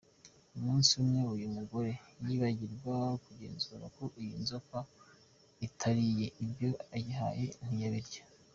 Umunsi 0.57 0.91
umwe 1.01 1.21
uyu 1.35 1.47
mugore 1.57 1.91
yibagirwa 2.25 2.95
kugenzura 3.23 3.85
ko 3.97 4.03
iyi 4.21 4.35
nzoka 4.43 4.77
itariye, 5.67 6.25
ibyo 6.43 6.69
ayihaye 6.95 7.47
ntiyabirya. 7.65 8.21